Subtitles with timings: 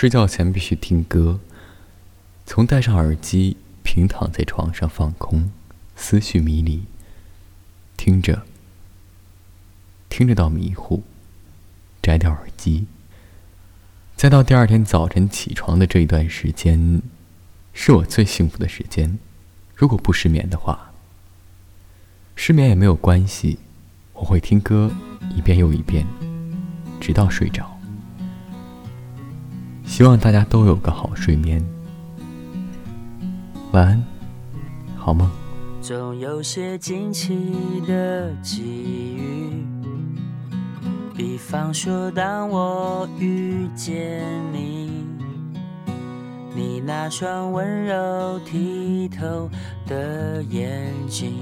[0.00, 1.40] 睡觉前必须听歌，
[2.46, 5.50] 从戴上耳机，平躺在床上放空，
[5.94, 6.84] 思绪迷离，
[7.98, 8.46] 听着，
[10.08, 11.02] 听着到迷糊，
[12.00, 12.86] 摘掉耳机，
[14.16, 17.02] 再到第二天早晨起床的这一段时间，
[17.74, 19.18] 是我最幸福的时间。
[19.76, 20.92] 如果不失眠的话，
[22.34, 23.58] 失眠也没有关系，
[24.14, 24.90] 我会听歌
[25.36, 26.06] 一遍又一遍，
[26.98, 27.79] 直到睡着。
[30.00, 31.62] 希望大家都有个好睡眠，
[33.72, 34.02] 晚安，
[34.96, 35.30] 好梦。
[35.82, 38.62] 总有些惊奇的际
[39.18, 39.62] 遇，
[41.14, 45.04] 比方说，当我遇见你，
[46.56, 49.50] 你那双温柔剔透
[49.86, 51.34] 的眼睛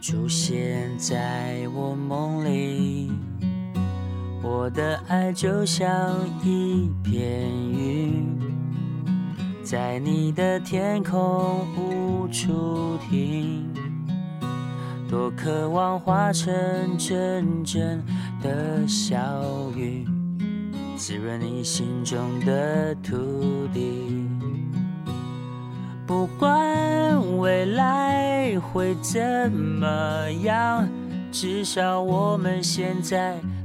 [0.00, 3.12] 出现在我梦里。
[4.44, 5.88] 我的爱就像
[6.42, 8.36] 一片云，
[9.62, 13.72] 在你的天空无处停，
[15.08, 16.52] 多渴望化成
[16.98, 18.04] 阵阵
[18.42, 19.16] 的小
[19.76, 20.04] 雨，
[20.96, 24.28] 滋润你心中的土地。
[26.04, 30.88] 不管未来会怎么样，
[31.30, 33.36] 至少我们现在。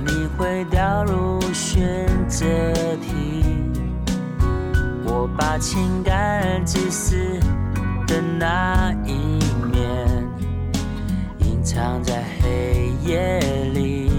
[0.00, 2.46] 你会掉入选择
[2.96, 3.44] 题，
[5.04, 7.16] 我把情感自私
[8.06, 9.38] 的那一
[9.72, 10.08] 面
[11.40, 13.40] 隐藏在黑夜
[13.74, 14.12] 里。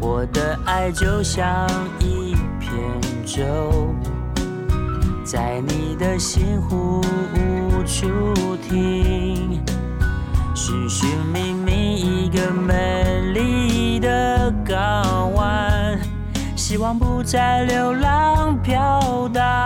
[0.00, 1.68] 我的爱就像
[2.00, 2.72] 一片
[3.24, 3.94] 舟，
[5.24, 7.00] 在你的心湖
[7.34, 9.62] 无处停，
[10.54, 11.52] 寻寻觅
[16.68, 19.65] 希望不再流浪飘荡。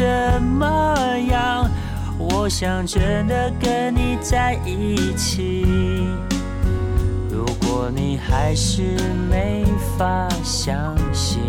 [0.00, 0.96] 怎么
[1.28, 1.70] 样，
[2.18, 6.06] 我想真的跟你在一起。
[7.30, 8.96] 如果你还是
[9.30, 9.62] 没
[9.98, 11.42] 法相信，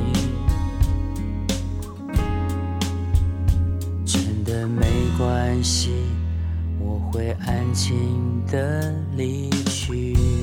[4.03, 4.85] 真的没
[5.17, 5.91] 关系，
[6.77, 10.40] 我会安静的离去。